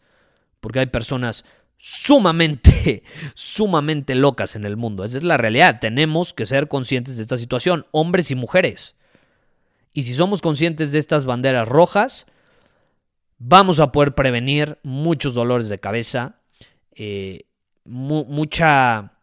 Porque 0.60 0.80
hay 0.80 0.86
personas 0.86 1.44
sumamente, 1.84 3.02
sumamente 3.34 4.14
locas 4.14 4.54
en 4.54 4.64
el 4.64 4.76
mundo. 4.76 5.04
Esa 5.04 5.18
es 5.18 5.24
la 5.24 5.36
realidad. 5.36 5.80
Tenemos 5.80 6.32
que 6.32 6.46
ser 6.46 6.68
conscientes 6.68 7.16
de 7.16 7.22
esta 7.22 7.36
situación, 7.36 7.86
hombres 7.90 8.30
y 8.30 8.36
mujeres. 8.36 8.94
Y 9.92 10.04
si 10.04 10.14
somos 10.14 10.42
conscientes 10.42 10.92
de 10.92 11.00
estas 11.00 11.26
banderas 11.26 11.66
rojas, 11.66 12.26
vamos 13.38 13.80
a 13.80 13.90
poder 13.90 14.14
prevenir 14.14 14.78
muchos 14.84 15.34
dolores 15.34 15.68
de 15.68 15.78
cabeza, 15.78 16.36
eh, 16.94 17.46
mucha, 17.84 19.14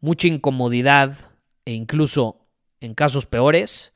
mucha 0.00 0.28
incomodidad 0.28 1.16
e 1.64 1.72
incluso 1.72 2.46
en 2.80 2.94
casos 2.94 3.24
peores, 3.24 3.94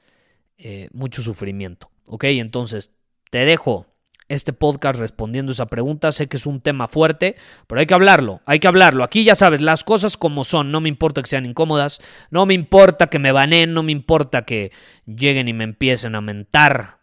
eh, 0.57 0.89
mucho 0.93 1.21
sufrimiento. 1.21 1.91
¿Ok? 2.07 2.25
Entonces, 2.25 2.91
te 3.31 3.45
dejo 3.45 3.92
este 4.33 4.53
podcast 4.53 4.99
respondiendo 4.99 5.53
esa 5.53 5.67
pregunta. 5.67 6.11
Sé 6.11 6.27
que 6.29 6.39
es 6.39 6.47
un 6.47 6.61
tema 6.61 6.87
fuerte, 6.87 7.37
pero 7.67 7.81
hay 7.81 7.87
que 7.87 7.95
hablarlo, 7.95 8.41
hay 8.47 8.59
que 8.61 8.69
hablarlo. 8.69 9.05
Aquí 9.05 9.25
ya 9.25 9.35
sabes, 9.35 9.61
las 9.61 9.85
cosas 9.85 10.17
como 10.17 10.45
son, 10.45 10.73
no 10.73 10.81
me 10.81 10.89
importa 10.89 11.23
que 11.23 11.29
sean 11.29 11.47
incómodas, 11.47 12.01
no 12.31 12.47
me 12.47 12.55
importa 12.55 13.09
que 13.09 13.19
me 13.19 13.33
baneen, 13.33 13.75
no 13.75 13.83
me 13.83 13.93
importa 13.93 14.43
que 14.45 14.73
lleguen 15.07 15.49
y 15.49 15.53
me 15.53 15.65
empiecen 15.65 16.15
a 16.15 16.21
mentar 16.21 16.99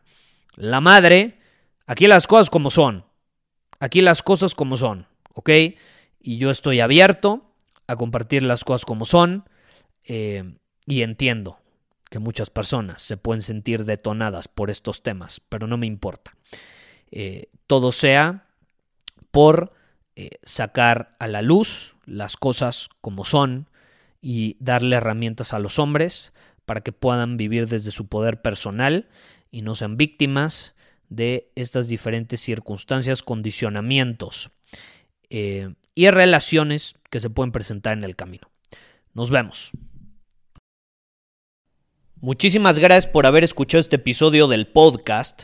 la 0.55 0.81
madre. 0.81 1.39
Aquí 1.85 2.07
las 2.07 2.27
cosas 2.27 2.49
como 2.49 2.71
son, 2.71 3.05
aquí 3.79 4.01
las 4.01 4.23
cosas 4.23 4.55
como 4.55 4.75
son, 4.75 5.07
¿ok? 5.33 5.49
Y 6.19 6.37
yo 6.37 6.51
estoy 6.51 6.79
abierto 6.79 7.53
a 7.87 7.95
compartir 7.95 8.43
las 8.43 8.63
cosas 8.63 8.85
como 8.85 9.05
son 9.05 9.45
eh, 10.03 10.55
y 10.85 11.01
entiendo 11.01 11.59
que 12.09 12.19
muchas 12.19 12.49
personas 12.49 13.03
se 13.03 13.17
pueden 13.17 13.43
sentir 13.43 13.85
detonadas 13.85 14.47
por 14.47 14.69
estos 14.69 15.03
temas, 15.03 15.41
pero 15.47 15.67
no 15.67 15.77
me 15.77 15.85
importa. 15.85 16.38
Eh, 17.11 17.49
todo 17.67 17.91
sea 17.91 18.45
por 19.31 19.73
eh, 20.15 20.31
sacar 20.43 21.15
a 21.19 21.27
la 21.27 21.41
luz 21.41 21.95
las 22.05 22.37
cosas 22.37 22.89
como 23.01 23.23
son 23.23 23.67
y 24.21 24.57
darle 24.59 24.97
herramientas 24.97 25.53
a 25.53 25.59
los 25.59 25.79
hombres 25.79 26.33
para 26.65 26.81
que 26.81 26.91
puedan 26.91 27.37
vivir 27.37 27.67
desde 27.67 27.91
su 27.91 28.07
poder 28.07 28.41
personal 28.41 29.07
y 29.51 29.61
no 29.61 29.75
sean 29.75 29.97
víctimas 29.97 30.75
de 31.09 31.51
estas 31.55 31.87
diferentes 31.87 32.41
circunstancias, 32.41 33.23
condicionamientos 33.23 34.51
eh, 35.29 35.73
y 35.95 36.09
relaciones 36.09 36.95
que 37.09 37.19
se 37.19 37.29
pueden 37.29 37.51
presentar 37.51 37.97
en 37.97 38.03
el 38.03 38.15
camino. 38.15 38.49
Nos 39.13 39.31
vemos. 39.31 39.71
Muchísimas 42.21 42.79
gracias 42.79 43.11
por 43.11 43.25
haber 43.25 43.43
escuchado 43.43 43.79
este 43.79 43.95
episodio 43.95 44.47
del 44.47 44.67
podcast 44.67 45.43